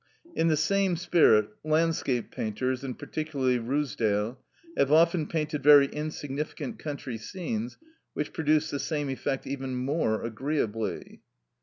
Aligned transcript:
In 0.35 0.47
the 0.47 0.57
same 0.57 0.95
spirit, 0.95 1.47
landscape 1.63 2.31
painters, 2.31 2.83
and 2.83 2.97
particularly 2.97 3.59
Ruisdael, 3.59 4.37
have 4.75 4.91
often 4.91 5.27
painted 5.27 5.61
very 5.61 5.85
insignificant 5.85 6.79
country 6.79 7.19
scenes, 7.19 7.77
which 8.15 8.33
produce 8.33 8.71
the 8.71 8.79
same 8.79 9.11
effect 9.11 9.45
even 9.45 9.75
more 9.75 10.23
agreeably. 10.23 11.21